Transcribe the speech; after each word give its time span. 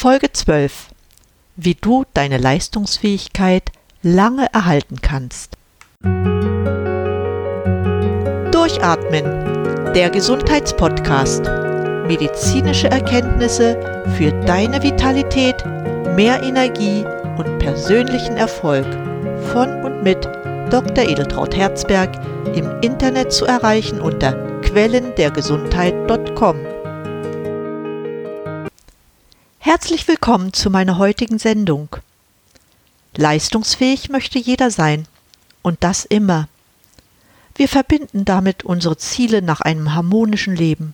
Folge 0.00 0.32
12. 0.32 0.88
Wie 1.56 1.74
du 1.74 2.04
deine 2.14 2.38
Leistungsfähigkeit 2.38 3.64
lange 4.00 4.46
erhalten 4.54 5.02
kannst. 5.02 5.58
Durchatmen. 8.50 9.92
Der 9.92 10.08
Gesundheitspodcast. 10.08 11.42
Medizinische 12.06 12.88
Erkenntnisse 12.88 13.78
für 14.16 14.32
deine 14.46 14.82
Vitalität, 14.82 15.62
mehr 16.16 16.42
Energie 16.44 17.04
und 17.36 17.58
persönlichen 17.58 18.38
Erfolg. 18.38 18.86
Von 19.52 19.84
und 19.84 20.02
mit 20.02 20.24
Dr. 20.70 21.10
Edeltraut 21.10 21.54
Herzberg 21.54 22.18
im 22.54 22.64
Internet 22.80 23.34
zu 23.34 23.44
erreichen 23.44 24.00
unter 24.00 24.32
quellendergesundheit.com. 24.62 26.69
Herzlich 29.72 30.08
willkommen 30.08 30.52
zu 30.52 30.68
meiner 30.68 30.98
heutigen 30.98 31.38
Sendung. 31.38 31.94
Leistungsfähig 33.14 34.08
möchte 34.08 34.36
jeder 34.40 34.72
sein. 34.72 35.06
Und 35.62 35.84
das 35.84 36.04
immer. 36.04 36.48
Wir 37.54 37.68
verbinden 37.68 38.24
damit 38.24 38.64
unsere 38.64 38.96
Ziele 38.96 39.42
nach 39.42 39.60
einem 39.60 39.94
harmonischen 39.94 40.56
Leben. 40.56 40.92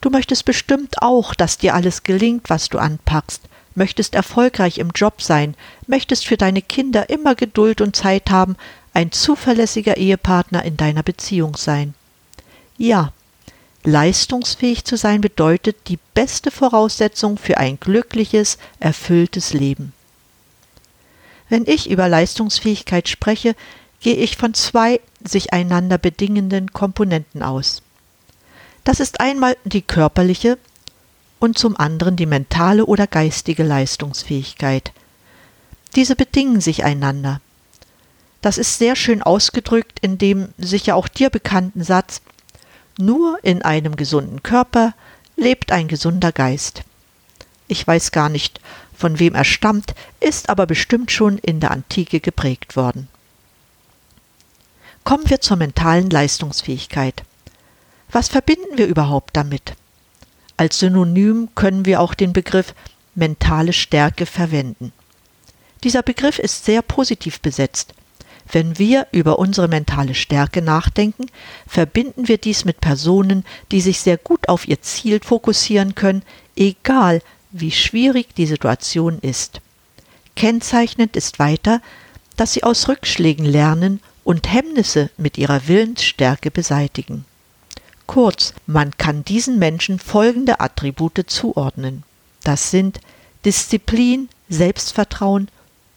Du 0.00 0.08
möchtest 0.08 0.44
bestimmt 0.44 1.02
auch, 1.02 1.34
dass 1.34 1.58
dir 1.58 1.74
alles 1.74 2.04
gelingt, 2.04 2.48
was 2.48 2.68
du 2.68 2.78
anpackst, 2.78 3.42
möchtest 3.74 4.14
erfolgreich 4.14 4.78
im 4.78 4.92
Job 4.94 5.20
sein, 5.20 5.56
möchtest 5.88 6.28
für 6.28 6.36
deine 6.36 6.62
Kinder 6.62 7.10
immer 7.10 7.34
Geduld 7.34 7.80
und 7.80 7.96
Zeit 7.96 8.30
haben, 8.30 8.54
ein 8.94 9.10
zuverlässiger 9.10 9.96
Ehepartner 9.96 10.64
in 10.64 10.76
deiner 10.76 11.02
Beziehung 11.02 11.56
sein. 11.56 11.94
Ja, 12.78 13.12
Leistungsfähig 13.82 14.84
zu 14.84 14.96
sein 14.96 15.20
bedeutet 15.20 15.88
die 15.88 15.98
beste 16.14 16.50
Voraussetzung 16.50 17.38
für 17.38 17.56
ein 17.56 17.80
glückliches, 17.80 18.58
erfülltes 18.78 19.54
Leben. 19.54 19.92
Wenn 21.48 21.66
ich 21.66 21.90
über 21.90 22.08
Leistungsfähigkeit 22.08 23.08
spreche, 23.08 23.56
gehe 24.00 24.16
ich 24.16 24.36
von 24.36 24.54
zwei 24.54 25.00
sich 25.24 25.52
einander 25.52 25.98
bedingenden 25.98 26.72
Komponenten 26.72 27.42
aus. 27.42 27.82
Das 28.84 29.00
ist 29.00 29.20
einmal 29.20 29.56
die 29.64 29.82
körperliche 29.82 30.58
und 31.38 31.58
zum 31.58 31.76
anderen 31.76 32.16
die 32.16 32.26
mentale 32.26 32.86
oder 32.86 33.06
geistige 33.06 33.62
Leistungsfähigkeit. 33.62 34.92
Diese 35.96 36.16
bedingen 36.16 36.60
sich 36.60 36.84
einander. 36.84 37.40
Das 38.42 38.58
ist 38.58 38.78
sehr 38.78 38.96
schön 38.96 39.22
ausgedrückt 39.22 39.98
in 40.00 40.18
dem 40.18 40.48
sicher 40.56 40.96
auch 40.96 41.08
dir 41.08 41.30
bekannten 41.30 41.82
Satz 41.82 42.22
nur 42.98 43.38
in 43.42 43.62
einem 43.62 43.96
gesunden 43.96 44.42
Körper 44.42 44.94
lebt 45.36 45.72
ein 45.72 45.88
gesunder 45.88 46.32
Geist. 46.32 46.82
Ich 47.68 47.86
weiß 47.86 48.12
gar 48.12 48.28
nicht, 48.28 48.60
von 48.96 49.18
wem 49.18 49.34
er 49.34 49.44
stammt, 49.44 49.94
ist 50.20 50.48
aber 50.48 50.66
bestimmt 50.66 51.10
schon 51.10 51.38
in 51.38 51.60
der 51.60 51.70
Antike 51.70 52.20
geprägt 52.20 52.76
worden. 52.76 53.08
Kommen 55.04 55.28
wir 55.30 55.40
zur 55.40 55.56
mentalen 55.56 56.10
Leistungsfähigkeit. 56.10 57.24
Was 58.10 58.28
verbinden 58.28 58.76
wir 58.76 58.86
überhaupt 58.86 59.36
damit? 59.36 59.74
Als 60.56 60.78
Synonym 60.78 61.48
können 61.54 61.86
wir 61.86 62.00
auch 62.00 62.12
den 62.12 62.32
Begriff 62.32 62.74
mentale 63.14 63.72
Stärke 63.72 64.26
verwenden. 64.26 64.92
Dieser 65.82 66.02
Begriff 66.02 66.38
ist 66.38 66.64
sehr 66.66 66.82
positiv 66.82 67.40
besetzt. 67.40 67.94
Wenn 68.52 68.78
wir 68.78 69.06
über 69.12 69.38
unsere 69.38 69.68
mentale 69.68 70.14
Stärke 70.14 70.60
nachdenken, 70.60 71.26
verbinden 71.66 72.26
wir 72.28 72.38
dies 72.38 72.64
mit 72.64 72.80
Personen, 72.80 73.44
die 73.70 73.80
sich 73.80 74.00
sehr 74.00 74.16
gut 74.16 74.48
auf 74.48 74.66
ihr 74.66 74.82
Ziel 74.82 75.20
fokussieren 75.22 75.94
können, 75.94 76.22
egal 76.56 77.22
wie 77.52 77.70
schwierig 77.70 78.34
die 78.34 78.46
Situation 78.46 79.18
ist. 79.20 79.60
Kennzeichnend 80.34 81.16
ist 81.16 81.38
weiter, 81.38 81.80
dass 82.36 82.52
sie 82.52 82.64
aus 82.64 82.88
Rückschlägen 82.88 83.44
lernen 83.44 84.00
und 84.24 84.52
Hemmnisse 84.52 85.10
mit 85.16 85.38
ihrer 85.38 85.68
Willensstärke 85.68 86.50
beseitigen. 86.50 87.24
Kurz, 88.06 88.54
man 88.66 88.96
kann 88.96 89.24
diesen 89.24 89.58
Menschen 89.58 89.98
folgende 89.98 90.60
Attribute 90.60 91.24
zuordnen. 91.26 92.02
Das 92.42 92.70
sind 92.70 93.00
Disziplin, 93.44 94.28
Selbstvertrauen, 94.48 95.48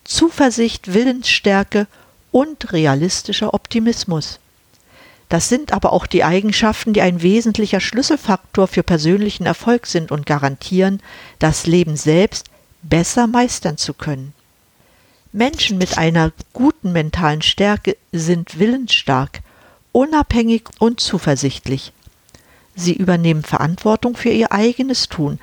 Zuversicht, 0.03 0.93
Willensstärke 0.93 1.87
und 2.33 2.73
realistischer 2.73 3.53
Optimismus. 3.53 4.39
Das 5.29 5.47
sind 5.47 5.71
aber 5.71 5.93
auch 5.93 6.05
die 6.05 6.23
Eigenschaften, 6.23 6.93
die 6.93 7.01
ein 7.01 7.21
wesentlicher 7.21 7.79
Schlüsselfaktor 7.79 8.67
für 8.67 8.83
persönlichen 8.83 9.45
Erfolg 9.45 9.85
sind 9.85 10.11
und 10.11 10.25
garantieren, 10.25 11.01
das 11.39 11.65
Leben 11.65 11.95
selbst 11.95 12.47
besser 12.81 13.27
meistern 13.27 13.77
zu 13.77 13.93
können. 13.93 14.33
Menschen 15.31 15.77
mit 15.77 15.97
einer 15.97 16.31
guten 16.51 16.91
mentalen 16.91 17.41
Stärke 17.41 17.97
sind 18.11 18.59
willensstark, 18.59 19.41
unabhängig 19.91 20.63
und 20.79 20.99
zuversichtlich. 20.99 21.93
Sie 22.75 22.93
übernehmen 22.93 23.43
Verantwortung 23.43 24.15
für 24.15 24.29
ihr 24.29 24.51
eigenes 24.51 25.07
Tun, 25.07 25.39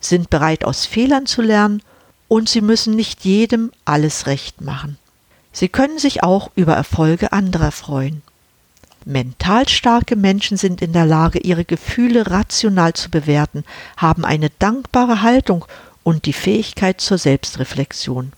sind 0.00 0.30
bereit 0.30 0.64
aus 0.64 0.86
Fehlern 0.86 1.26
zu 1.26 1.42
lernen 1.42 1.82
und 2.28 2.48
sie 2.48 2.60
müssen 2.60 2.94
nicht 2.94 3.24
jedem 3.24 3.72
alles 3.84 4.26
recht 4.26 4.60
machen. 4.60 4.98
Sie 5.54 5.68
können 5.68 6.00
sich 6.00 6.24
auch 6.24 6.50
über 6.56 6.74
Erfolge 6.74 7.32
anderer 7.32 7.70
freuen. 7.70 8.22
Mental 9.04 9.68
starke 9.68 10.16
Menschen 10.16 10.56
sind 10.56 10.82
in 10.82 10.92
der 10.92 11.06
Lage, 11.06 11.38
ihre 11.38 11.64
Gefühle 11.64 12.28
rational 12.28 12.94
zu 12.94 13.08
bewerten, 13.08 13.64
haben 13.96 14.24
eine 14.24 14.50
dankbare 14.50 15.22
Haltung 15.22 15.64
und 16.02 16.26
die 16.26 16.32
Fähigkeit 16.32 17.00
zur 17.00 17.18
Selbstreflexion. 17.18 18.32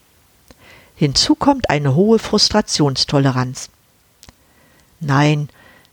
Hinzu 0.94 1.34
kommt 1.34 1.70
eine 1.70 1.94
hohe 1.94 2.18
Frustrationstoleranz. 2.18 3.70
Nein, 5.00 5.48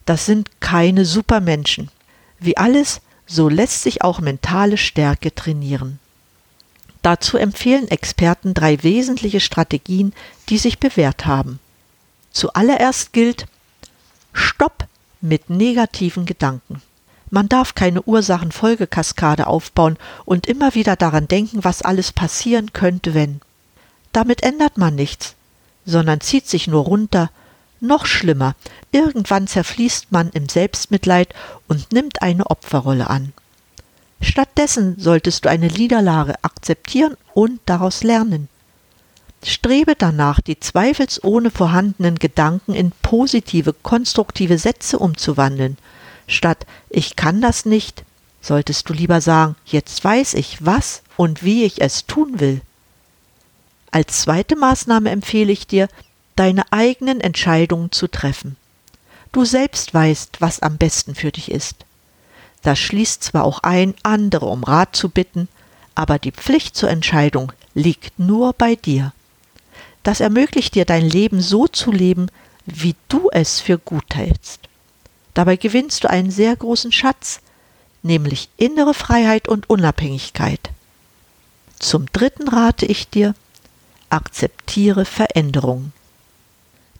das 0.06 0.26
sind 0.26 0.50
keine 0.60 1.06
Supermenschen. 1.06 1.90
Wie 2.38 2.58
alles, 2.58 3.00
so 3.26 3.48
lässt 3.48 3.84
sich 3.84 4.02
auch 4.02 4.20
mentale 4.20 4.78
Stärke 4.78 5.34
trainieren. 5.34 6.00
Dazu 7.04 7.38
empfehlen 7.38 7.90
Experten 7.90 8.54
drei 8.54 8.82
wesentliche 8.82 9.42
Strategien, 9.42 10.14
die 10.50 10.58
sich 10.58 10.80
bewährt 10.80 11.26
haben. 11.26 11.60
Zuallererst 12.32 13.14
gilt 13.14 13.46
Stopp 14.32 14.88
mit 15.22 15.50
negativen 15.50 16.26
Gedanken. 16.26 16.82
Man 17.30 17.50
darf 17.50 17.76
keine 17.76 18.02
Ursachenfolgekaskade 18.04 19.48
aufbauen 19.48 19.98
und 20.24 20.48
immer 20.48 20.76
wieder 20.76 20.96
daran 20.96 21.28
denken, 21.28 21.64
was 21.64 21.82
alles 21.82 22.14
passieren 22.14 22.72
könnte, 22.74 23.14
wenn. 23.14 23.42
Damit 24.14 24.42
ändert 24.42 24.78
man 24.78 24.96
nichts, 24.96 25.36
sondern 25.86 26.22
zieht 26.22 26.48
sich 26.48 26.68
nur 26.68 26.84
runter. 26.84 27.32
Noch 27.82 28.06
schlimmer, 28.06 28.56
irgendwann 28.92 29.48
zerfließt 29.48 30.12
man 30.12 30.30
im 30.30 30.48
Selbstmitleid 30.48 31.34
und 31.68 31.92
nimmt 31.92 32.22
eine 32.22 32.50
Opferrolle 32.50 33.10
an. 33.10 33.34
Stattdessen 34.24 34.96
solltest 34.98 35.44
du 35.44 35.50
eine 35.50 35.68
Niederlage 35.68 36.36
akzeptieren 36.44 37.18
und 37.34 37.60
daraus 37.66 38.04
lernen. 38.04 38.48
Strebe 39.44 39.96
danach, 39.98 40.40
die 40.40 40.58
zweifelsohne 40.58 41.52
vorhandenen 41.52 42.18
Gedanken 42.18 42.74
in 42.74 42.94
positive, 43.02 43.74
konstruktive 43.74 44.58
Sätze 44.58 44.98
umzuwandeln. 44.98 45.78
Statt 46.26 46.66
ich 46.90 47.18
kann 47.18 47.42
das 47.42 47.66
nicht, 47.66 48.06
solltest 48.40 48.88
du 48.88 48.94
lieber 48.94 49.20
sagen, 49.20 49.58
jetzt 49.66 50.02
weiß 50.02 50.36
ich, 50.36 50.66
was 50.66 51.04
und 51.18 51.44
wie 51.44 51.66
ich 51.66 51.82
es 51.82 52.06
tun 52.06 52.40
will. 52.40 52.62
Als 53.92 54.22
zweite 54.22 54.56
Maßnahme 54.56 55.10
empfehle 55.10 55.52
ich 55.52 55.68
dir, 55.68 55.90
deine 56.38 56.64
eigenen 56.72 57.20
Entscheidungen 57.20 57.92
zu 57.92 58.08
treffen. 58.08 58.56
Du 59.34 59.44
selbst 59.44 59.94
weißt, 59.94 60.40
was 60.40 60.62
am 60.62 60.78
besten 60.78 61.14
für 61.14 61.32
dich 61.32 61.52
ist. 61.52 61.86
Das 62.64 62.80
schließt 62.80 63.24
zwar 63.24 63.44
auch 63.44 63.60
ein, 63.60 63.94
andere 64.04 64.46
um 64.46 64.64
Rat 64.64 64.96
zu 64.96 65.10
bitten, 65.10 65.48
aber 65.96 66.18
die 66.18 66.32
Pflicht 66.32 66.76
zur 66.76 66.90
Entscheidung 66.90 67.52
liegt 67.74 68.18
nur 68.18 68.54
bei 68.54 68.76
dir. 68.76 69.14
Das 70.02 70.20
ermöglicht 70.20 70.76
dir 70.76 70.86
dein 70.86 71.08
Leben 71.08 71.42
so 71.42 71.68
zu 71.68 71.92
leben, 71.92 72.28
wie 72.66 72.96
du 73.10 73.30
es 73.32 73.60
für 73.60 73.78
gut 73.78 74.16
hältst. 74.16 74.62
Dabei 75.34 75.56
gewinnst 75.56 76.04
du 76.04 76.10
einen 76.10 76.32
sehr 76.32 76.56
großen 76.56 76.92
Schatz, 76.92 77.42
nämlich 78.02 78.50
innere 78.58 78.94
Freiheit 78.94 79.48
und 79.48 79.70
Unabhängigkeit. 79.70 80.72
Zum 81.80 82.06
dritten 82.14 82.48
rate 82.48 82.86
ich 82.86 83.10
dir, 83.10 83.34
akzeptiere 84.10 85.06
Veränderungen. 85.06 85.92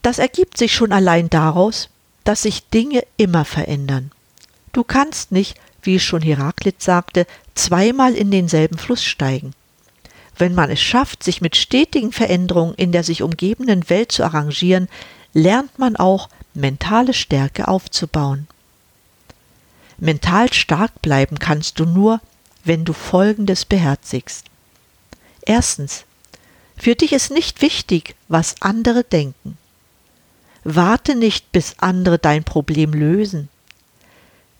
Das 0.02 0.18
ergibt 0.18 0.58
sich 0.58 0.74
schon 0.74 0.92
allein 0.92 1.30
daraus, 1.30 1.88
dass 2.24 2.42
sich 2.42 2.68
Dinge 2.68 3.04
immer 3.16 3.44
verändern. 3.44 4.10
Du 4.74 4.82
kannst 4.82 5.30
nicht, 5.32 5.56
wie 5.82 6.00
schon 6.00 6.20
Heraklit 6.20 6.82
sagte, 6.82 7.26
zweimal 7.54 8.14
in 8.14 8.32
denselben 8.32 8.76
Fluss 8.76 9.04
steigen. 9.04 9.54
Wenn 10.36 10.52
man 10.52 10.68
es 10.68 10.80
schafft, 10.80 11.22
sich 11.22 11.40
mit 11.40 11.56
stetigen 11.56 12.10
Veränderungen 12.10 12.74
in 12.74 12.90
der 12.90 13.04
sich 13.04 13.22
umgebenden 13.22 13.88
Welt 13.88 14.10
zu 14.10 14.24
arrangieren, 14.24 14.88
lernt 15.32 15.78
man 15.78 15.94
auch, 15.94 16.28
mentale 16.54 17.14
Stärke 17.14 17.68
aufzubauen. 17.68 18.48
Mental 19.96 20.52
stark 20.52 21.00
bleiben 21.02 21.38
kannst 21.38 21.78
du 21.78 21.84
nur, 21.84 22.20
wenn 22.64 22.84
du 22.84 22.92
Folgendes 22.92 23.64
beherzigst. 23.64 24.46
Erstens. 25.42 26.04
Für 26.76 26.96
dich 26.96 27.12
ist 27.12 27.30
nicht 27.30 27.62
wichtig, 27.62 28.16
was 28.26 28.60
andere 28.60 29.04
denken. 29.04 29.56
Warte 30.64 31.14
nicht, 31.14 31.52
bis 31.52 31.76
andere 31.78 32.18
dein 32.18 32.42
Problem 32.42 32.92
lösen. 32.92 33.48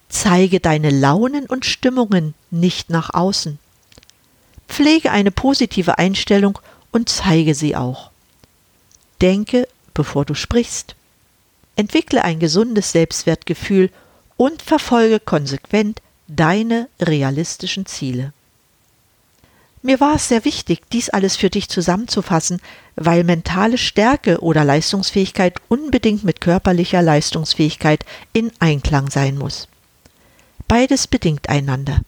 Zeige 0.09 0.61
deine 0.61 0.91
Launen 0.91 1.47
und 1.47 1.65
Stimmungen 1.65 2.35
nicht 2.51 2.91
nach 2.91 3.13
außen. 3.13 3.59
Pflege 4.69 5.11
eine 5.11 5.31
positive 5.31 5.99
Einstellung 5.99 6.59
und 6.93 7.09
zeige 7.09 7.55
sie 7.55 7.77
auch. 7.77 8.11
Denke, 9.21 9.69
bevor 9.93 10.25
du 10.25 10.35
sprichst. 10.35 10.95
Entwickle 11.77 12.23
ein 12.23 12.39
gesundes 12.39 12.93
Selbstwertgefühl 12.93 13.91
und 14.37 14.63
verfolge 14.63 15.21
konsequent 15.21 16.01
deine 16.29 16.89
realistischen 17.01 17.87
Ziele. 17.87 18.33
Mir 19.83 20.01
war 20.01 20.15
es 20.15 20.29
sehr 20.29 20.47
wichtig, 20.47 20.81
dies 20.93 21.11
alles 21.11 21.37
für 21.37 21.51
dich 21.51 21.69
zusammenzufassen, 21.69 22.61
weil 22.97 23.23
mentale 23.23 23.77
Stärke 23.77 24.41
oder 24.41 24.65
Leistungsfähigkeit 24.65 25.57
unbedingt 25.69 26.25
mit 26.25 26.41
körperlicher 26.41 27.03
Leistungsfähigkeit 27.03 28.05
in 28.33 28.51
Einklang 28.61 29.11
sein 29.11 29.37
muss. 29.37 29.69
Beides 30.69 31.07
bedingt 31.07 31.49
einander. 31.49 32.01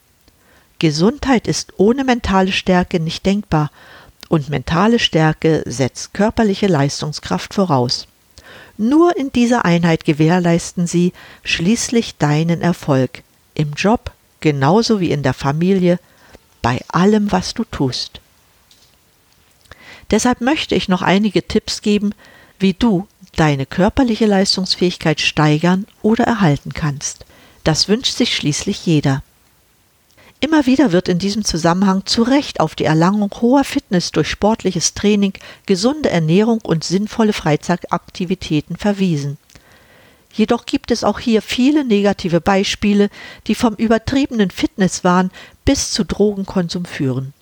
Gesundheit 0.79 1.47
ist 1.47 1.75
ohne 1.79 2.05
mentale 2.05 2.53
Stärke 2.53 3.01
nicht 3.01 3.25
denkbar 3.25 3.71
und 4.29 4.49
mentale 4.49 4.99
Stärke 4.99 5.63
setzt 5.67 6.13
körperliche 6.15 6.67
Leistungskraft 6.67 7.55
voraus. 7.55 8.07
Nur 8.77 9.17
in 9.17 9.33
dieser 9.33 9.65
Einheit 9.65 10.05
gewährleisten 10.05 10.87
sie 10.87 11.13
schließlich 11.45 12.17
deinen 12.19 12.61
Erfolg 12.61 13.23
im 13.55 13.73
Job 13.73 14.13
genauso 14.41 15.01
wie 15.01 15.11
in 15.11 15.23
der 15.23 15.35
Familie, 15.35 15.99
bei 16.63 16.81
allem, 16.89 17.33
was 17.33 17.55
du 17.55 17.65
tust. 17.65 18.21
Deshalb 20.11 20.41
möchte 20.41 20.75
ich 20.75 20.89
noch 20.89 21.03
einige 21.03 21.47
Tipps 21.47 21.83
geben, 21.83 22.15
wie 22.59 22.75
du 22.75 23.09
deine 23.35 23.67
körperliche 23.67 24.27
Leistungsfähigkeit 24.27 25.21
steigern 25.21 25.87
oder 26.03 26.25
erhalten 26.25 26.73
kannst. 26.73 27.26
Das 27.67 27.89
wünscht 27.89 28.15
sich 28.15 28.37
schließlich 28.37 28.87
jeder. 28.87 29.25
Immer 30.39 30.67
wieder 30.67 30.93
wird 30.93 31.09
in 31.09 31.19
diesem 31.19 31.45
Zusammenhang 31.45 32.07
zu 32.07 32.23
Recht 32.23 32.61
auf 32.61 32.77
die 32.77 32.85
Erlangung 32.85 33.29
hoher 33.41 33.65
Fitness 33.65 34.13
durch 34.13 34.31
sportliches 34.31 34.95
Training, 34.95 35.33
gesunde 35.67 36.09
Ernährung 36.09 36.61
und 36.61 36.85
sinnvolle 36.85 37.33
Freizeitaktivitäten 37.33 38.77
verwiesen. 38.77 39.37
Jedoch 40.33 40.65
gibt 40.65 40.93
es 40.93 41.03
auch 41.03 41.19
hier 41.19 41.43
viele 41.43 41.85
negative 41.85 42.41
Beispiele, 42.41 43.11
die 43.49 43.57
vom 43.57 43.75
übertriebenen 43.75 44.53
Fitnesswahn 44.53 45.33
bis 45.65 45.91
zu 45.91 46.05
Drogenkonsum 46.05 46.85
führen. 46.85 47.33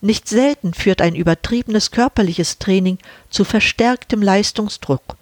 Nicht 0.00 0.28
selten 0.28 0.72
führt 0.72 1.02
ein 1.02 1.16
übertriebenes 1.16 1.90
körperliches 1.90 2.58
Training 2.58 2.98
zu 3.28 3.42
verstärktem 3.42 4.22
Leistungsdruck. 4.22 5.16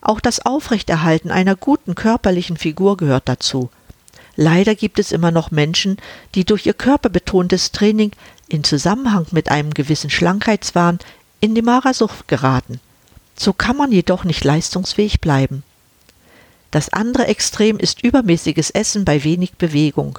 Auch 0.00 0.20
das 0.20 0.44
Aufrechterhalten 0.44 1.30
einer 1.30 1.56
guten 1.56 1.94
körperlichen 1.94 2.56
Figur 2.56 2.96
gehört 2.96 3.28
dazu. 3.28 3.70
Leider 4.36 4.74
gibt 4.74 4.98
es 4.98 5.10
immer 5.10 5.32
noch 5.32 5.50
Menschen, 5.50 5.96
die 6.34 6.44
durch 6.44 6.64
ihr 6.66 6.74
körperbetontes 6.74 7.72
Training 7.72 8.12
in 8.48 8.62
Zusammenhang 8.62 9.26
mit 9.32 9.50
einem 9.50 9.74
gewissen 9.74 10.10
Schlankheitswahn 10.10 11.00
in 11.40 11.54
die 11.54 11.62
Magersucht 11.62 12.28
geraten. 12.28 12.80
So 13.36 13.52
kann 13.52 13.76
man 13.76 13.92
jedoch 13.92 14.24
nicht 14.24 14.44
leistungsfähig 14.44 15.20
bleiben. 15.20 15.64
Das 16.70 16.92
andere 16.92 17.26
Extrem 17.26 17.78
ist 17.78 18.02
übermäßiges 18.02 18.70
Essen 18.70 19.04
bei 19.04 19.24
wenig 19.24 19.54
Bewegung. 19.54 20.18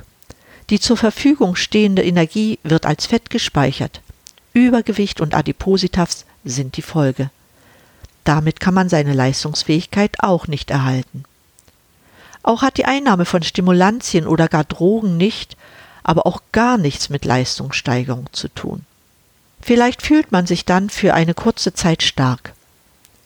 Die 0.69 0.79
zur 0.79 0.97
Verfügung 0.97 1.55
stehende 1.55 2.03
Energie 2.03 2.59
wird 2.63 2.85
als 2.85 3.05
Fett 3.05 3.29
gespeichert. 3.29 4.01
Übergewicht 4.53 5.21
und 5.21 5.33
Adipositas 5.33 6.25
sind 6.43 6.77
die 6.77 6.81
Folge. 6.81 7.29
Damit 8.23 8.59
kann 8.59 8.73
man 8.73 8.89
seine 8.89 9.13
Leistungsfähigkeit 9.13 10.17
auch 10.19 10.47
nicht 10.47 10.71
erhalten. 10.71 11.23
Auch 12.43 12.61
hat 12.61 12.77
die 12.77 12.85
Einnahme 12.85 13.25
von 13.25 13.43
Stimulantien 13.43 14.27
oder 14.27 14.47
gar 14.47 14.63
Drogen 14.63 15.17
nicht, 15.17 15.57
aber 16.03 16.25
auch 16.25 16.41
gar 16.51 16.77
nichts 16.77 17.09
mit 17.09 17.25
Leistungssteigerung 17.25 18.27
zu 18.31 18.47
tun. 18.47 18.85
Vielleicht 19.61 20.01
fühlt 20.01 20.31
man 20.31 20.47
sich 20.47 20.65
dann 20.65 20.89
für 20.89 21.13
eine 21.13 21.33
kurze 21.33 21.73
Zeit 21.73 22.01
stark. 22.03 22.53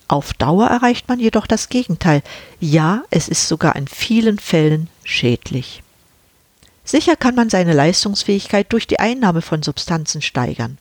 Auf 0.07 0.33
Dauer 0.33 0.67
erreicht 0.67 1.07
man 1.07 1.19
jedoch 1.19 1.47
das 1.47 1.69
Gegenteil. 1.69 2.21
Ja, 2.59 3.03
es 3.09 3.27
ist 3.27 3.47
sogar 3.47 3.75
in 3.75 3.87
vielen 3.87 4.39
Fällen 4.39 4.89
schädlich. 5.03 5.83
Sicher 6.83 7.15
kann 7.15 7.35
man 7.35 7.49
seine 7.49 7.73
Leistungsfähigkeit 7.73 8.71
durch 8.73 8.87
die 8.87 8.99
Einnahme 8.99 9.41
von 9.41 9.63
Substanzen 9.63 10.21
steigern. 10.21 10.77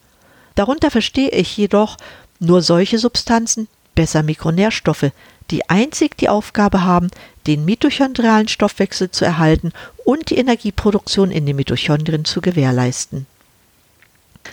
Darunter 0.55 0.91
verstehe 0.91 1.31
ich 1.31 1.57
jedoch 1.57 1.97
nur 2.41 2.63
solche 2.63 2.99
Substanzen, 2.99 3.69
besser 3.95 4.23
Mikronährstoffe, 4.23 5.13
die 5.51 5.69
einzig 5.69 6.17
die 6.17 6.29
Aufgabe 6.29 6.83
haben, 6.83 7.11
den 7.47 7.65
mitochondrialen 7.65 8.49
Stoffwechsel 8.49 9.11
zu 9.11 9.25
erhalten 9.25 9.73
und 10.05 10.31
die 10.31 10.39
Energieproduktion 10.39 11.31
in 11.31 11.47
den 11.47 11.57
Mitochondrien 11.57 12.25
zu 12.25 12.41
gewährleisten. 12.41 13.27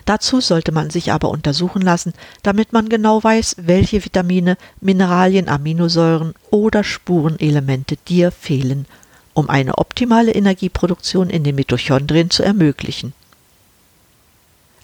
Dazu 0.06 0.40
sollte 0.40 0.72
man 0.72 0.90
sich 0.90 1.12
aber 1.12 1.30
untersuchen 1.30 1.82
lassen, 1.82 2.14
damit 2.44 2.74
man 2.74 2.90
genau 2.90 3.24
weiß, 3.24 3.56
welche 3.60 4.04
Vitamine, 4.04 4.58
Mineralien, 4.82 5.50
Aminosäuren 5.50 6.36
oder 6.52 6.84
Spurenelemente 6.84 7.98
dir 8.08 8.32
fehlen, 8.32 8.86
um 9.34 9.50
eine 9.50 9.78
optimale 9.78 10.32
Energieproduktion 10.32 11.30
in 11.30 11.44
den 11.44 11.56
Mitochondrien 11.56 12.30
zu 12.30 12.44
ermöglichen. 12.44 13.14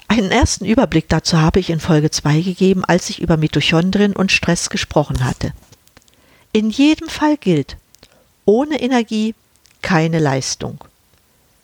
Einen 0.07 0.31
ersten 0.31 0.66
Überblick 0.66 1.10
dazu 1.10 1.40
habe 1.40 1.60
ich 1.60 1.69
in 1.69 1.80
Folge 1.80 2.12
2 2.12 2.42
gegeben, 2.42 2.86
als 2.86 3.10
ich 3.10 3.22
über 3.22 3.38
Mitochondrien 3.38 4.16
und 4.16 4.31
Stress 4.31 4.69
gesprochen 4.69 5.25
hatte. 5.25 5.54
In 6.52 6.69
jedem 6.69 7.10
Fall 7.10 7.38
gilt, 7.38 7.78
ohne 8.46 8.80
Energie 8.80 9.36
keine 9.81 10.19
Leistung. 10.19 10.84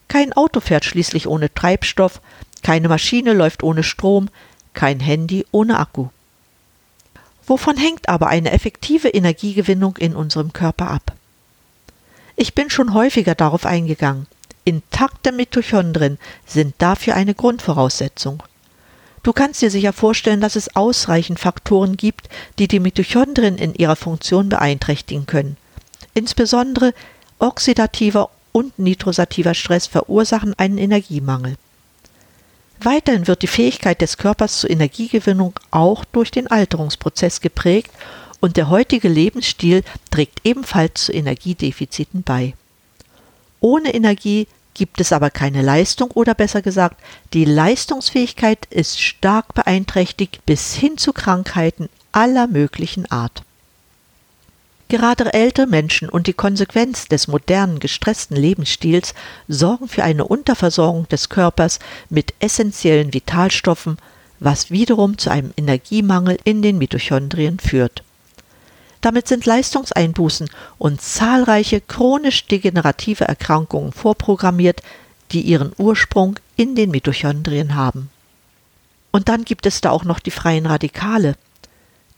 Kein 0.08 0.34
Auto 0.34 0.60
fährt 0.60 0.84
schließlich 0.84 1.28
ohne 1.28 1.54
Treibstoff, 1.54 2.20
keine 2.64 2.90
Maschine 2.90 3.34
läuft 3.34 3.64
ohne 3.64 3.84
Strom, 3.84 4.30
kein 4.74 5.00
Handy 5.00 5.46
ohne 5.52 5.80
Akku. 5.80 6.10
Wovon 7.48 7.78
hängt 7.78 8.10
aber 8.10 8.28
eine 8.28 8.52
effektive 8.52 9.10
Energiegewinnung 9.10 9.98
in 9.98 10.16
unserem 10.16 10.54
Körper 10.54 10.90
ab? 10.90 11.14
Ich 12.36 12.56
bin 12.56 12.70
schon 12.70 12.94
häufiger 12.94 13.36
darauf 13.36 13.66
eingegangen. 13.66 14.28
Intakte 14.64 15.32
Mitochondrien 15.32 16.18
sind 16.46 16.76
dafür 16.78 17.16
eine 17.16 17.34
Grundvoraussetzung. 17.34 18.44
Du 19.24 19.34
kannst 19.34 19.62
dir 19.62 19.70
sicher 19.70 19.94
vorstellen, 19.94 20.42
dass 20.42 20.56
es 20.56 20.76
ausreichend 20.76 21.40
Faktoren 21.40 21.98
gibt, 21.98 22.28
die 22.58 22.68
die 22.68 22.80
Mitochondrien 22.80 23.58
in 23.58 23.76
ihrer 23.76 23.96
Funktion 23.96 24.50
beeinträchtigen 24.50 25.26
können. 25.26 25.58
Insbesondere 26.14 26.94
oxidativer 27.40 28.30
und 28.52 28.78
nitrosativer 28.80 29.54
Stress 29.54 29.88
verursachen 29.88 30.54
einen 30.58 30.78
Energiemangel. 30.78 31.56
Weiterhin 32.80 33.28
wird 33.28 33.44
die 33.44 33.48
Fähigkeit 33.48 34.02
des 34.02 34.18
Körpers 34.18 34.62
zur 34.62 34.72
Energiegewinnung 34.72 35.60
auch 35.70 36.04
durch 36.06 36.32
den 36.32 36.48
Alterungsprozess 36.48 37.40
geprägt 37.40 37.92
und 38.40 38.58
der 38.58 38.70
heutige 38.70 39.08
Lebensstil 39.08 39.84
trägt 40.10 40.42
ebenfalls 40.46 41.06
zu 41.06 41.14
Energiedefiziten 41.14 42.24
bei. 42.24 42.56
Ohne 43.62 43.94
Energie 43.94 44.48
gibt 44.74 45.00
es 45.00 45.14
aber 45.14 45.30
keine 45.30 45.62
Leistung 45.62 46.12
oder 46.12 46.34
besser 46.34 46.62
gesagt, 46.62 46.98
die 47.34 47.46
Leistungsfähigkeit 47.46 48.66
ist 48.70 49.00
stark 49.00 49.54
beeinträchtigt 49.54 50.46
bis 50.46 50.74
hin 50.74 50.98
zu 50.98 51.14
Krankheiten 51.14 51.88
aller 52.12 52.48
möglichen 52.48 53.10
Art. 53.10 53.44
Gerade 54.90 55.34
ältere 55.34 55.68
Menschen 55.68 56.10
und 56.10 56.28
die 56.28 56.34
Konsequenz 56.34 57.08
des 57.08 57.30
modernen, 57.30 57.80
gestressten 57.80 58.36
Lebensstils 58.36 59.14
sorgen 59.48 59.88
für 59.88 60.04
eine 60.04 60.26
Unterversorgung 60.26 61.08
des 61.08 61.30
Körpers 61.30 61.80
mit 62.10 62.34
essentiellen 62.40 63.14
Vitalstoffen, 63.14 63.98
was 64.42 64.70
wiederum 64.70 65.18
zu 65.18 65.30
einem 65.30 65.54
Energiemangel 65.56 66.38
in 66.44 66.62
den 66.62 66.78
Mitochondrien 66.78 67.60
führt. 67.60 68.04
Damit 69.02 69.28
sind 69.28 69.46
Leistungseinbußen 69.46 70.50
und 70.78 71.02
zahlreiche 71.02 71.82
chronisch 71.82 72.46
degenerative 72.46 73.26
Erkrankungen 73.26 73.92
vorprogrammiert, 73.92 74.82
die 75.32 75.42
ihren 75.42 75.74
Ursprung 75.78 76.40
in 76.56 76.76
den 76.76 76.92
Mitochondrien 76.92 77.76
haben. 77.76 78.10
Und 79.12 79.28
dann 79.28 79.44
gibt 79.44 79.66
es 79.66 79.82
da 79.82 79.90
auch 79.90 80.06
noch 80.06 80.20
die 80.20 80.32
freien 80.32 80.66
Radikale, 80.66 81.36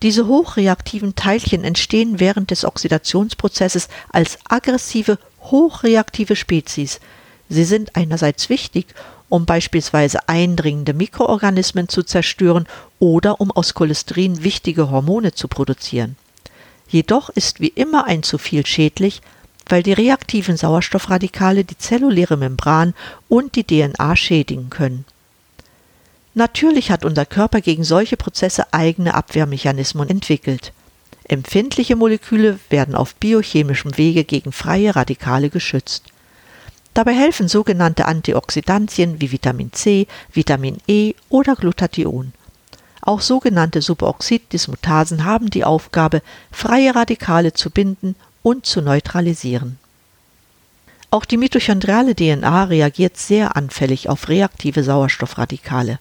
diese 0.03 0.27
hochreaktiven 0.27 1.15
Teilchen 1.15 1.63
entstehen 1.63 2.19
während 2.19 2.51
des 2.51 2.65
Oxidationsprozesses 2.65 3.87
als 4.11 4.37
aggressive, 4.49 5.17
hochreaktive 5.39 6.35
Spezies. 6.35 6.99
Sie 7.47 7.63
sind 7.63 7.95
einerseits 7.95 8.49
wichtig, 8.49 8.87
um 9.29 9.45
beispielsweise 9.45 10.27
eindringende 10.27 10.93
Mikroorganismen 10.93 11.87
zu 11.87 12.03
zerstören 12.03 12.67
oder 12.99 13.39
um 13.39 13.49
aus 13.49 13.73
Cholesterin 13.73 14.43
wichtige 14.43 14.91
Hormone 14.91 15.33
zu 15.33 15.47
produzieren. 15.47 16.17
Jedoch 16.93 17.29
ist 17.29 17.59
wie 17.59 17.69
immer 17.69 18.05
ein 18.05 18.21
zu 18.21 18.38
viel 18.38 18.67
schädlich, 18.67 19.23
weil 19.67 19.81
die 19.81 19.93
reaktiven 19.93 20.57
Sauerstoffradikale 20.57 21.63
die 21.63 21.75
zelluläre 21.75 22.38
Membran 22.38 22.93
und 23.27 23.55
die 23.55 23.63
DNA 23.63 24.15
schädigen 24.15 24.69
können. 24.69 25.03
Natürlich 26.35 26.91
hat 26.91 27.03
unser 27.03 27.25
Körper 27.25 27.62
gegen 27.62 27.83
solche 27.83 28.15
Prozesse 28.15 28.71
eigene 28.75 29.15
Abwehrmechanismen 29.15 30.07
entwickelt. 30.07 30.71
Empfindliche 31.23 31.95
Moleküle 31.95 32.59
werden 32.69 32.93
auf 32.93 33.15
biochemischem 33.15 33.97
Wege 33.97 34.23
gegen 34.23 34.51
freie 34.51 34.95
Radikale 34.95 35.50
geschützt. 35.50 36.03
Dabei 36.93 37.15
helfen 37.15 37.47
sogenannte 37.47 38.05
Antioxidantien 38.05 39.19
wie 39.19 39.31
Vitamin 39.31 39.73
C, 39.73 40.05
Vitamin 40.31 40.77
E 40.88 41.15
oder 41.29 41.55
Glutathion. 41.55 42.33
Auch 43.05 43.19
sogenannte 43.19 43.81
Superoxiddismutasen 43.81 45.25
haben 45.25 45.50
die 45.50 45.65
Aufgabe, 45.65 46.22
freie 46.51 46.95
Radikale 46.95 47.51
zu 47.51 47.69
binden 47.69 48.15
und 48.41 48.65
zu 48.65 48.81
neutralisieren. 48.81 49.77
Auch 51.12 51.25
die 51.25 51.36
mitochondriale 51.36 52.15
DNA 52.15 52.63
reagiert 52.63 53.17
sehr 53.17 53.57
anfällig 53.57 54.07
auf 54.07 54.29
reaktive 54.29 54.86
Sauerstoffradikale. 54.86 56.00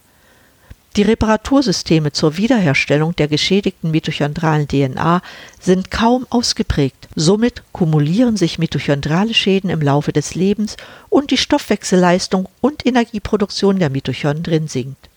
Die 0.94 1.02
Reparatursysteme 1.02 2.12
zur 2.12 2.36
Wiederherstellung 2.36 3.16
der 3.16 3.26
geschädigten 3.26 3.90
mitochondralen 3.90 4.68
DNA 4.68 5.22
sind 5.58 5.90
kaum 5.90 6.26
ausgeprägt. 6.30 7.08
Somit 7.16 7.64
kumulieren 7.72 8.36
sich 8.36 8.60
mitochondrale 8.60 9.34
Schäden 9.34 9.70
im 9.70 9.80
Laufe 9.80 10.12
des 10.12 10.36
Lebens 10.36 10.76
und 11.08 11.30
die 11.32 11.36
Stoffwechselleistung 11.36 12.48
und 12.60 12.86
Energieproduktion 12.86 13.80
der 13.80 13.90
Mitochondrien 13.90 14.68
sinkt. 14.68 15.08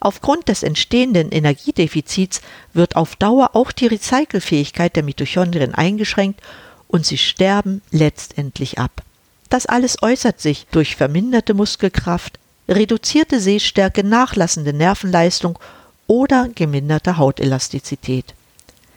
Aufgrund 0.00 0.48
des 0.48 0.62
entstehenden 0.62 1.32
Energiedefizits 1.32 2.42
wird 2.74 2.96
auf 2.96 3.16
Dauer 3.16 3.50
auch 3.54 3.72
die 3.72 3.86
Recycelfähigkeit 3.86 4.94
der 4.94 5.02
Mitochondrien 5.02 5.74
eingeschränkt 5.74 6.40
und 6.88 7.06
sie 7.06 7.18
sterben 7.18 7.82
letztendlich 7.90 8.78
ab. 8.78 9.02
Das 9.48 9.66
alles 9.66 10.02
äußert 10.02 10.40
sich 10.40 10.66
durch 10.70 10.96
verminderte 10.96 11.54
Muskelkraft, 11.54 12.38
reduzierte 12.68 13.40
Sehstärke, 13.40 14.04
nachlassende 14.04 14.72
Nervenleistung 14.72 15.58
oder 16.06 16.48
geminderte 16.54 17.16
Hautelastizität. 17.16 18.34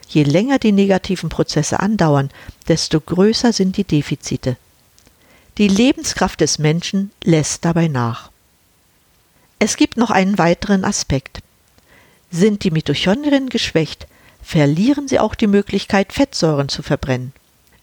Je 0.09 0.23
länger 0.23 0.57
die 0.57 0.71
negativen 0.71 1.29
Prozesse 1.29 1.79
andauern, 1.79 2.29
desto 2.67 2.99
größer 2.99 3.53
sind 3.53 3.77
die 3.77 3.83
Defizite. 3.83 4.57
Die 5.59 5.67
Lebenskraft 5.67 6.41
des 6.41 6.57
Menschen 6.57 7.11
lässt 7.23 7.63
dabei 7.63 7.87
nach. 7.87 8.28
Es 9.61 9.75
gibt 9.75 9.97
noch 9.97 10.09
einen 10.09 10.37
weiteren 10.37 10.85
Aspekt. 10.85 11.41
Sind 12.31 12.63
die 12.63 12.71
Mitochondrien 12.71 13.49
geschwächt, 13.49 14.07
verlieren 14.41 15.09
sie 15.09 15.19
auch 15.19 15.35
die 15.35 15.47
Möglichkeit, 15.47 16.13
Fettsäuren 16.13 16.69
zu 16.69 16.81
verbrennen. 16.81 17.33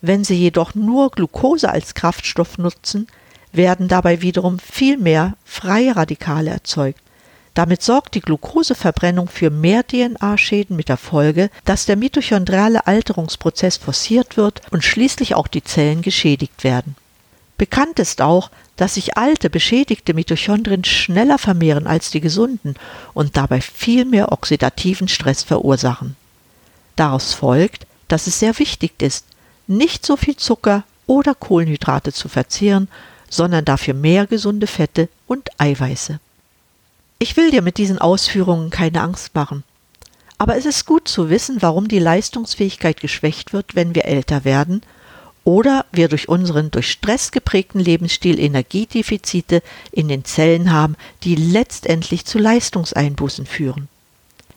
Wenn 0.00 0.24
sie 0.24 0.36
jedoch 0.36 0.74
nur 0.74 1.10
Glucose 1.10 1.68
als 1.68 1.92
Kraftstoff 1.92 2.56
nutzen, 2.56 3.08
werden 3.52 3.88
dabei 3.88 4.22
wiederum 4.22 4.58
viel 4.58 4.96
mehr 4.96 5.34
freie 5.44 5.96
Radikale 5.96 6.50
erzeugt. 6.50 7.00
Damit 7.52 7.82
sorgt 7.82 8.14
die 8.14 8.20
Glukoseverbrennung 8.20 9.28
für 9.28 9.50
mehr 9.50 9.86
DNA-Schäden 9.86 10.76
mit 10.76 10.88
der 10.88 10.98
Folge, 10.98 11.50
dass 11.64 11.86
der 11.86 11.96
mitochondriale 11.96 12.86
Alterungsprozess 12.86 13.76
forciert 13.76 14.36
wird 14.38 14.62
und 14.70 14.84
schließlich 14.84 15.34
auch 15.34 15.46
die 15.46 15.64
Zellen 15.64 16.02
geschädigt 16.02 16.64
werden. 16.64 16.96
Bekannt 17.58 17.98
ist 17.98 18.20
auch, 18.20 18.50
dass 18.76 18.94
sich 18.94 19.16
alte, 19.16 19.48
beschädigte 19.48 20.12
Mitochondrien 20.12 20.84
schneller 20.84 21.38
vermehren 21.38 21.86
als 21.86 22.10
die 22.10 22.20
gesunden 22.20 22.74
und 23.14 23.36
dabei 23.36 23.60
viel 23.60 24.04
mehr 24.04 24.32
oxidativen 24.32 25.08
Stress 25.08 25.42
verursachen. 25.42 26.16
Daraus 26.96 27.32
folgt, 27.32 27.86
dass 28.08 28.26
es 28.26 28.38
sehr 28.38 28.58
wichtig 28.58 29.02
ist, 29.02 29.26
nicht 29.66 30.04
so 30.04 30.16
viel 30.16 30.36
Zucker 30.36 30.84
oder 31.06 31.34
Kohlenhydrate 31.34 32.12
zu 32.12 32.28
verzehren, 32.28 32.88
sondern 33.28 33.64
dafür 33.64 33.94
mehr 33.94 34.26
gesunde 34.26 34.66
Fette 34.66 35.08
und 35.26 35.48
Eiweiße. 35.58 36.20
Ich 37.18 37.36
will 37.36 37.50
dir 37.50 37.62
mit 37.62 37.78
diesen 37.78 37.98
Ausführungen 37.98 38.70
keine 38.70 39.00
Angst 39.00 39.34
machen. 39.34 39.64
Aber 40.38 40.56
es 40.56 40.66
ist 40.66 40.84
gut 40.84 41.08
zu 41.08 41.30
wissen, 41.30 41.62
warum 41.62 41.88
die 41.88 41.98
Leistungsfähigkeit 41.98 43.00
geschwächt 43.00 43.54
wird, 43.54 43.74
wenn 43.74 43.94
wir 43.94 44.04
älter 44.04 44.44
werden 44.44 44.82
oder 45.46 45.86
wir 45.92 46.08
durch 46.08 46.28
unseren 46.28 46.72
durch 46.72 46.90
Stress 46.90 47.30
geprägten 47.30 47.78
Lebensstil 47.78 48.40
Energiedefizite 48.40 49.62
in 49.92 50.08
den 50.08 50.24
Zellen 50.24 50.72
haben, 50.72 50.96
die 51.22 51.36
letztendlich 51.36 52.26
zu 52.26 52.40
Leistungseinbußen 52.40 53.46
führen. 53.46 53.88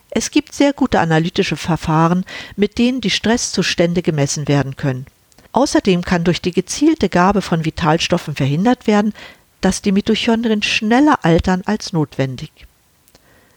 Es 0.10 0.32
gibt 0.32 0.56
sehr 0.56 0.74
gute 0.74 1.00
analytische 1.00 1.58
Verfahren, 1.58 2.26
mit 2.56 2.80
denen 2.80 3.02
die 3.02 3.12
Stresszustände 3.12 4.02
gemessen 4.02 4.48
werden 4.48 4.78
können. 4.78 5.06
Außerdem 5.52 6.02
kann 6.02 6.24
durch 6.24 6.42
die 6.42 6.52
gezielte 6.52 7.08
Gabe 7.08 7.44
von 7.44 7.66
Vitalstoffen 7.66 8.34
verhindert 8.36 8.88
werden, 8.88 9.14
dass 9.62 9.84
die 9.84 9.92
Mitochondrien 9.92 10.64
schneller 10.64 11.20
altern 11.22 11.62
als 11.66 11.94
notwendig. 11.94 12.50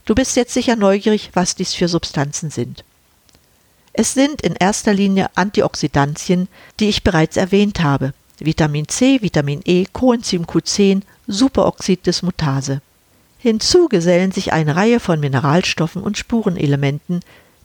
Du 0.05 0.15
bist 0.15 0.37
jetzt 0.37 0.53
sicher 0.53 0.77
neugierig, 0.77 1.31
was 1.33 1.55
dies 1.55 1.73
für 1.73 1.89
Substanzen 1.89 2.51
sind. 2.51 2.85
Es 3.93 4.15
sind 4.15 4.41
in 4.41 4.55
erster 4.55 4.95
Linie 4.95 5.31
Antioxidantien, 5.35 6.49
die 6.81 6.89
ich 6.89 7.03
bereits 7.03 7.37
erwähnt 7.37 7.81
habe. 7.81 8.15
Vitamin 8.39 8.89
C, 8.89 9.21
Vitamin 9.21 9.61
E, 9.65 9.85
Coenzym 9.93 10.45
Q10, 10.45 11.03
Superoxiddismutase. 11.27 12.81
Hinzu 13.39 13.89
gesellen 13.89 14.33
sich 14.33 14.53
eine 14.53 14.77
Reihe 14.77 15.01
von 15.01 15.21
Mineralstoffen 15.21 16.03
und 16.03 16.17
Spurenelementen, 16.17 17.21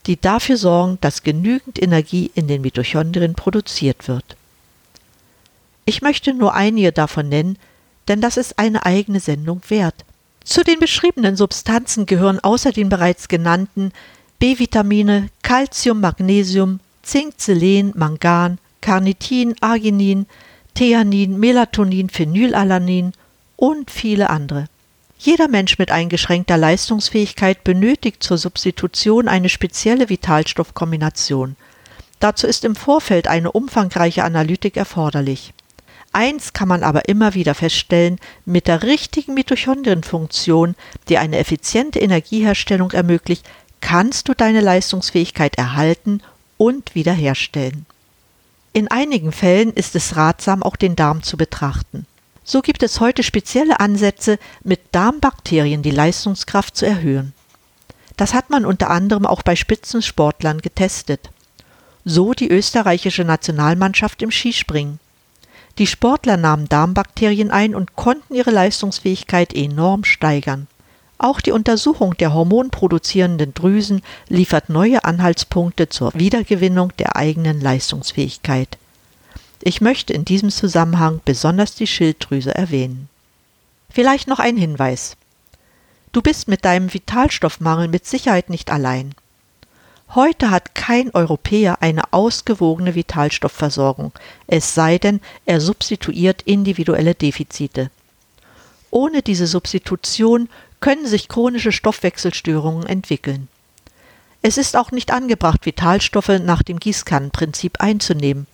die 0.05 0.19
dafür 0.19 0.57
sorgen, 0.57 0.97
dass 1.01 1.23
genügend 1.23 1.81
Energie 1.81 2.31
in 2.33 2.47
den 2.47 2.61
Mitochondrien 2.61 3.35
produziert 3.35 4.07
wird. 4.07 4.35
Ich 5.85 6.01
möchte 6.01 6.33
nur 6.33 6.53
einige 6.53 6.91
davon 6.91 7.29
nennen, 7.29 7.57
denn 8.07 8.21
das 8.21 8.37
ist 8.37 8.59
eine 8.59 8.85
eigene 8.85 9.19
Sendung 9.19 9.61
wert. 9.69 10.05
Zu 10.43 10.63
den 10.63 10.79
beschriebenen 10.79 11.35
Substanzen 11.35 12.05
gehören 12.05 12.39
außer 12.39 12.71
den 12.71 12.89
bereits 12.89 13.27
genannten 13.27 13.91
B-Vitamine, 14.39 15.29
Calcium, 15.41 15.99
Magnesium, 15.99 16.79
Zink, 17.01 17.33
Selen, 17.37 17.91
Mangan, 17.95 18.59
Carnitin, 18.81 19.55
Arginin, 19.61 20.27
Theanin, 20.75 21.39
Melatonin, 21.39 22.09
Phenylalanin 22.09 23.13
und 23.55 23.89
viele 23.89 24.29
andere. 24.29 24.65
Jeder 25.17 25.47
Mensch 25.47 25.79
mit 25.79 25.89
eingeschränkter 25.89 26.57
Leistungsfähigkeit 26.57 27.63
benötigt 27.63 28.21
zur 28.21 28.37
Substitution 28.37 29.27
eine 29.27 29.49
spezielle 29.49 30.09
Vitalstoffkombination. 30.09 31.55
Dazu 32.19 32.45
ist 32.45 32.63
im 32.63 32.75
Vorfeld 32.75 33.27
eine 33.27 33.51
umfangreiche 33.51 34.23
Analytik 34.23 34.77
erforderlich. 34.77 35.53
Eins 36.13 36.53
kann 36.53 36.67
man 36.67 36.83
aber 36.83 37.09
immer 37.09 37.33
wieder 37.33 37.55
feststellen, 37.55 38.19
mit 38.45 38.67
der 38.67 38.83
richtigen 38.83 39.33
Mitochondrienfunktion, 39.33 40.75
die 41.09 41.17
eine 41.17 41.37
effiziente 41.37 41.99
Energieherstellung 41.99 42.91
ermöglicht, 42.91 43.45
kannst 43.81 44.27
du 44.27 44.33
deine 44.33 44.61
Leistungsfähigkeit 44.61 45.57
erhalten 45.57 46.21
und 46.57 46.95
wiederherstellen. 46.95 47.85
In 48.73 48.89
einigen 48.89 49.31
Fällen 49.31 49.73
ist 49.73 49.95
es 49.95 50.15
ratsam, 50.15 50.61
auch 50.61 50.75
den 50.75 50.95
Darm 50.95 51.23
zu 51.23 51.37
betrachten. 51.37 52.05
So 52.43 52.61
gibt 52.61 52.83
es 52.83 52.99
heute 52.99 53.23
spezielle 53.23 53.79
Ansätze, 53.79 54.39
mit 54.63 54.79
Darmbakterien 54.93 55.81
die 55.81 55.91
Leistungskraft 55.91 56.77
zu 56.77 56.85
erhöhen. 56.85 57.33
Das 58.15 58.33
hat 58.33 58.49
man 58.49 58.65
unter 58.65 58.89
anderem 58.89 59.25
auch 59.25 59.41
bei 59.41 59.55
Spitzensportlern 59.55 60.59
getestet. 60.59 61.29
So 62.05 62.33
die 62.33 62.49
österreichische 62.49 63.23
Nationalmannschaft 63.23 64.21
im 64.21 64.31
Skispringen. 64.31 64.99
Die 65.77 65.87
Sportler 65.87 66.37
nahmen 66.37 66.69
Darmbakterien 66.69 67.51
ein 67.51 67.75
und 67.75 67.95
konnten 67.95 68.33
ihre 68.33 68.51
Leistungsfähigkeit 68.51 69.53
enorm 69.53 70.03
steigern. 70.03 70.67
Auch 71.19 71.41
die 71.41 71.51
Untersuchung 71.51 72.15
der 72.17 72.33
hormonproduzierenden 72.33 73.53
Drüsen 73.53 74.01
liefert 74.29 74.69
neue 74.69 75.03
Anhaltspunkte 75.03 75.89
zur 75.89 76.13
Wiedergewinnung 76.13 76.95
der 76.97 77.15
eigenen 77.15 77.59
Leistungsfähigkeit. 77.59 78.77
Ich 79.61 79.81
möchte 79.81 80.13
in 80.13 80.25
diesem 80.25 80.51
Zusammenhang 80.51 81.21
besonders 81.25 81.73
die 81.73 81.87
Schilddrüse 81.87 82.53
erwähnen. 82.53 83.09
Vielleicht 83.89 84.27
noch 84.27 84.39
ein 84.39 84.57
Hinweis. 84.57 85.17
Du 86.11 86.21
bist 86.21 86.47
mit 86.47 86.65
deinem 86.65 86.93
Vitalstoffmangel 86.93 87.87
mit 87.87 88.05
Sicherheit 88.05 88.49
nicht 88.49 88.71
allein. 88.71 89.15
Heute 90.15 90.51
hat 90.51 90.73
kein 90.73 91.13
Europäer 91.13 91.81
eine 91.81 92.13
ausgewogene 92.13 92.95
Vitalstoffversorgung, 92.95 94.13
es 94.45 94.73
sei 94.73 94.99
denn, 94.99 95.19
er 95.45 95.59
substituiert 95.59 96.43
individuelle 96.43 97.13
Defizite. 97.13 97.89
Ohne 98.89 99.21
diese 99.21 99.47
Substitution 99.47 100.47
können 100.79 101.07
sich 101.07 101.27
chronische 101.27 101.71
Stoffwechselstörungen 101.71 102.85
entwickeln. 102.85 103.47
Es 104.41 104.57
ist 104.57 104.75
auch 104.75 104.91
nicht 104.91 105.11
angebracht, 105.11 105.65
Vitalstoffe 105.65 106.39
nach 106.41 106.63
dem 106.63 106.79
Gießkannenprinzip 106.79 107.81
einzunehmen. 107.81 108.47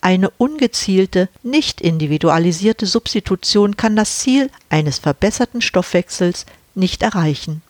Eine 0.00 0.30
ungezielte, 0.30 1.28
nicht 1.42 1.80
individualisierte 1.80 2.86
Substitution 2.86 3.76
kann 3.76 3.96
das 3.96 4.18
Ziel 4.18 4.50
eines 4.68 4.98
verbesserten 4.98 5.62
Stoffwechsels 5.62 6.46
nicht 6.74 7.02
erreichen. 7.02 7.62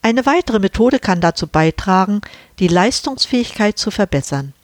Eine 0.00 0.24
weitere 0.26 0.58
Methode 0.58 0.98
kann 1.00 1.20
dazu 1.20 1.46
beitragen, 1.46 2.20
die 2.60 2.68
Leistungsfähigkeit 2.68 3.78
zu 3.78 3.90
verbessern. 3.90 4.54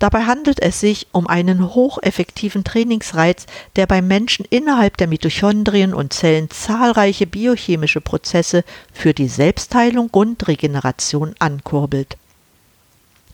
Dabei 0.00 0.22
handelt 0.22 0.60
es 0.60 0.80
sich 0.80 1.06
um 1.12 1.26
einen 1.26 1.74
hocheffektiven 1.74 2.64
Trainingsreiz, 2.64 3.44
der 3.76 3.86
beim 3.86 4.08
Menschen 4.08 4.46
innerhalb 4.48 4.96
der 4.96 5.06
Mitochondrien 5.06 5.92
und 5.92 6.14
Zellen 6.14 6.48
zahlreiche 6.48 7.26
biochemische 7.26 8.00
Prozesse 8.00 8.64
für 8.94 9.12
die 9.12 9.28
Selbstheilung 9.28 10.08
und 10.10 10.48
Regeneration 10.48 11.34
ankurbelt. 11.38 12.16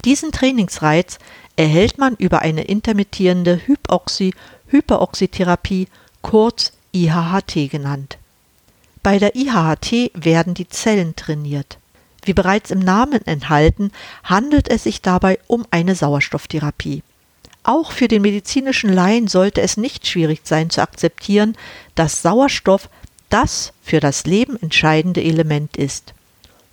Diesen 0.05 0.33
Trainingsreiz 0.33 1.21
erhält 1.55 1.99
man 1.99 2.17
über 2.17 2.43
eine 2.43 2.65
intermittierende 2.65 3.61
Hypoxy-Hyperoxytherapie, 3.65 5.87
kurz 6.21 6.73
IHHT 6.93 7.71
genannt. 7.71 8.19
Bei 9.05 9.21
der 9.21 9.37
IHHT 9.37 10.11
werden 10.15 10.55
die 10.55 10.69
Zellen 10.69 11.15
trainiert. 11.15 11.79
Wie 12.27 12.35
bereits 12.35 12.73
im 12.73 12.81
Namen 12.81 13.25
enthalten, 13.25 13.93
handelt 14.25 14.69
es 14.69 14.83
sich 14.83 15.01
dabei 15.01 15.39
um 15.47 15.65
eine 15.71 15.95
Sauerstofftherapie. 15.95 17.03
Auch 17.63 17.93
für 17.93 18.09
den 18.09 18.23
medizinischen 18.23 18.93
Laien 18.93 19.29
sollte 19.29 19.61
es 19.61 19.77
nicht 19.77 20.07
schwierig 20.07 20.41
sein 20.45 20.69
zu 20.69 20.83
akzeptieren, 20.83 21.57
dass 21.95 22.23
Sauerstoff 22.23 22.89
das 23.29 23.73
für 23.83 24.01
das 24.01 24.27
Leben 24.27 24.61
entscheidende 24.61 25.23
Element 25.23 25.77
ist. 25.77 26.15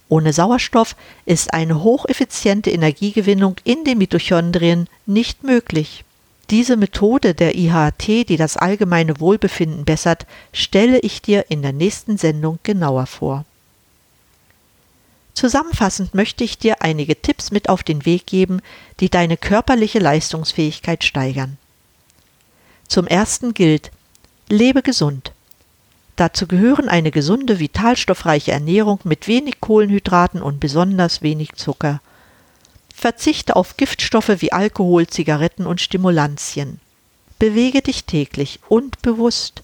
Ohne 0.10 0.33
Sauerstoff 0.33 0.95
ist 1.25 1.53
eine 1.53 1.83
hocheffiziente 1.83 2.72
Energiegewinnung 2.72 3.55
in 3.63 3.83
den 3.83 4.00
Mitochondrien 4.00 4.88
nicht 5.05 5.43
möglich. 5.43 6.03
Diese 6.50 6.77
Methode 6.77 7.33
der 7.33 7.55
IHT, 7.55 8.29
die 8.29 8.38
das 8.38 8.57
allgemeine 8.57 9.19
Wohlbefinden 9.19 9.86
bessert, 9.86 10.25
stelle 10.51 11.00
ich 11.00 11.22
dir 11.22 11.45
in 11.50 11.62
der 11.62 11.74
nächsten 11.74 12.17
Sendung 12.17 12.60
genauer 12.63 13.05
vor. 13.05 13.45
Zusammenfassend 15.33 16.13
möchte 16.13 16.43
ich 16.43 16.57
dir 16.57 16.81
einige 16.81 17.19
Tipps 17.21 17.51
mit 17.51 17.69
auf 17.69 17.83
den 17.83 18.05
Weg 18.05 18.27
geben, 18.27 18.61
die 18.99 19.09
deine 19.09 19.37
körperliche 19.37 19.99
Leistungsfähigkeit 19.99 21.03
steigern. 21.03 21.57
Zum 22.87 23.07
ersten 23.07 23.53
gilt, 23.53 23.91
lebe 24.49 24.83
gesund. 24.83 25.31
Dazu 26.15 26.47
gehören 26.47 26.89
eine 26.89 27.09
gesunde, 27.09 27.59
vitalstoffreiche 27.59 28.51
Ernährung 28.51 28.99
mit 29.03 29.27
wenig 29.27 29.59
Kohlenhydraten 29.59 30.43
und 30.43 30.59
besonders 30.59 31.23
wenig 31.23 31.53
Zucker. 31.55 32.01
Verzichte 32.93 33.55
auf 33.55 33.77
Giftstoffe 33.77 34.41
wie 34.41 34.51
Alkohol, 34.51 35.07
Zigaretten 35.07 35.65
und 35.65 35.81
Stimulantien. 35.81 36.79
Bewege 37.39 37.81
dich 37.81 38.05
täglich 38.05 38.59
und 38.69 39.01
bewusst. 39.01 39.63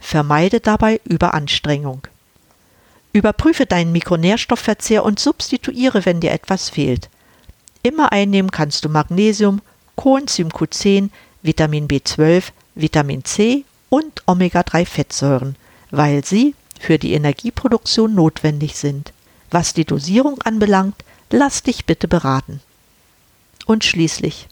Vermeide 0.00 0.60
dabei 0.60 1.00
Überanstrengung. 1.04 2.08
Überprüfe 3.12 3.66
deinen 3.66 3.92
Mikronährstoffverzehr 3.92 5.04
und 5.04 5.20
substituiere, 5.20 6.06
wenn 6.06 6.20
dir 6.20 6.32
etwas 6.32 6.70
fehlt. 6.70 7.10
Immer 7.82 8.12
einnehmen 8.12 8.50
kannst 8.50 8.84
du 8.84 8.88
Magnesium, 8.88 9.60
Coenzym 9.96 10.48
Q10, 10.48 11.10
Vitamin 11.42 11.88
B12, 11.88 12.44
Vitamin 12.74 13.24
C 13.24 13.64
und 13.90 14.22
Omega-3-Fettsäuren, 14.26 15.56
weil 15.90 16.24
sie 16.24 16.54
für 16.80 16.98
die 16.98 17.12
Energieproduktion 17.12 18.14
notwendig 18.14 18.76
sind. 18.76 19.12
Was 19.50 19.74
die 19.74 19.84
Dosierung 19.84 20.40
anbelangt, 20.42 21.04
lass 21.30 21.62
dich 21.62 21.84
bitte 21.84 22.08
beraten. 22.08 22.60
Und 23.66 23.84
schließlich, 23.84 24.48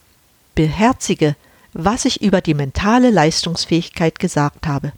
beherzige, 0.55 1.37
was 1.73 2.05
ich 2.05 2.21
über 2.21 2.40
die 2.40 2.55
mentale 2.55 3.11
Leistungsfähigkeit 3.11 4.19
gesagt 4.19 4.67
habe. 4.67 4.93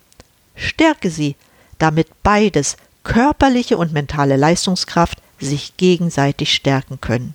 Stärke 0.57 1.11
sie, 1.11 1.37
damit 1.79 2.09
beides 2.23 2.77
körperliche 3.05 3.77
und 3.77 3.93
mentale 3.93 4.37
Leistungskraft 4.37 5.19
sich 5.39 5.77
gegenseitig 5.77 6.53
stärken 6.55 7.01
können. 7.01 7.35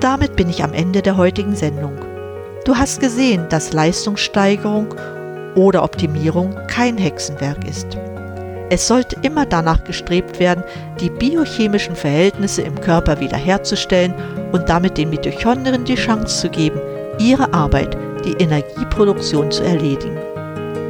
Damit 0.00 0.36
bin 0.36 0.48
ich 0.50 0.62
am 0.62 0.72
Ende 0.72 1.02
der 1.02 1.16
heutigen 1.16 1.54
Sendung. 1.54 1.96
Du 2.64 2.76
hast 2.76 3.00
gesehen, 3.00 3.46
dass 3.50 3.72
Leistungssteigerung 3.72 4.94
oder 5.54 5.82
Optimierung 5.82 6.56
kein 6.66 6.98
Hexenwerk 6.98 7.66
ist. 7.68 7.86
Es 8.70 8.88
sollte 8.88 9.16
immer 9.22 9.44
danach 9.46 9.84
gestrebt 9.84 10.40
werden, 10.40 10.64
die 10.98 11.10
biochemischen 11.10 11.94
Verhältnisse 11.94 12.62
im 12.62 12.80
Körper 12.80 13.20
wiederherzustellen 13.20 14.14
und 14.52 14.68
damit 14.68 14.96
den 14.96 15.10
Mitochondrien 15.10 15.84
die 15.84 15.94
Chance 15.94 16.40
zu 16.40 16.48
geben, 16.48 16.80
ihre 17.18 17.52
Arbeit, 17.52 17.96
die 18.24 18.32
Energieproduktion 18.42 19.50
zu 19.50 19.62
erledigen. 19.62 20.18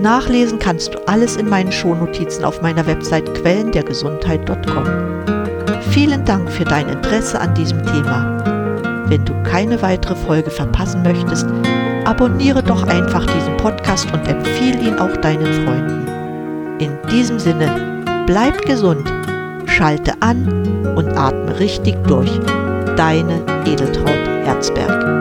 Nachlesen 0.00 0.59
kannst 0.59 0.94
du 0.94 0.98
alles 1.07 1.37
in 1.37 1.48
meinen 1.48 1.72
Shownotizen 1.72 2.44
auf 2.44 2.61
meiner 2.61 2.87
Website 2.87 3.33
quellendergesundheit.com. 3.35 4.85
Vielen 5.90 6.24
Dank 6.24 6.50
für 6.50 6.64
dein 6.64 6.88
Interesse 6.88 7.40
an 7.40 7.54
diesem 7.54 7.83
Thema. 7.85 9.04
Wenn 9.09 9.24
du 9.24 9.33
keine 9.44 9.80
weitere 9.83 10.16
Folge 10.16 10.50
verpassen 10.50 11.02
möchtest, 11.02 11.46
abonniere 12.04 12.62
doch 12.62 12.87
einfach 12.87 13.24
diesen 13.26 13.57
Podcast 13.57 14.12
und 14.12 14.26
empfehle 14.26 14.80
ihn 14.80 14.98
auch 14.98 15.16
deinen 15.18 15.52
Freunden. 15.64 16.07
In 16.80 16.98
diesem 17.11 17.38
Sinne, 17.38 18.02
bleib 18.26 18.61
gesund, 18.62 19.11
schalte 19.66 20.14
an 20.20 20.46
und 20.96 21.16
atme 21.16 21.59
richtig 21.59 21.96
durch. 22.07 22.30
Deine 22.96 23.40
Edeltraut 23.66 24.28
Herzberg. 24.44 25.13